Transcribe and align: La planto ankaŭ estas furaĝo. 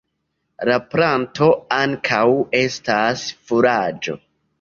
La 0.69 0.77
planto 0.93 1.49
ankaŭ 1.79 2.23
estas 2.61 3.27
furaĝo. 3.51 4.17